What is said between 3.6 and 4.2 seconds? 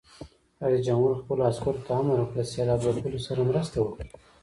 وکړئ!